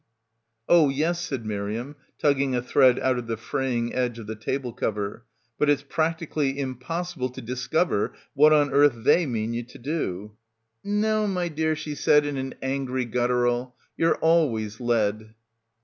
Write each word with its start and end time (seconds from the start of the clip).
"Oh 0.67 0.89
yes," 0.89 1.21
said 1.21 1.45
Miriam, 1.45 1.95
tugging 2.17 2.55
a 2.55 2.61
thread 2.63 2.97
out 2.97 3.19
of 3.19 3.27
the 3.27 3.37
fraying 3.37 3.93
edge 3.93 4.17
of 4.17 4.25
the 4.25 4.35
table 4.35 4.73
cover. 4.73 5.25
"But 5.59 5.69
it's 5.69 5.83
practically 5.83 6.57
impossible 6.57 7.29
to 7.29 7.39
discover 7.39 8.13
what 8.33 8.51
on 8.51 8.71
earth 8.71 9.03
they 9.03 9.27
mean 9.27 9.53
you 9.53 9.61
to 9.61 9.77
do."— 9.77 10.31
166— 10.81 11.11
BACKWATER 11.29 11.29
"N— 11.29 11.29
aiche, 11.29 11.33
my 11.35 11.47
dear," 11.55 11.75
she 11.75 11.93
said 11.93 12.25
in 12.25 12.37
an 12.37 12.55
angry 12.63 13.05
guttural, 13.05 13.75
"ye're 13.95 14.15
always 14.17 14.79
led." 14.79 15.35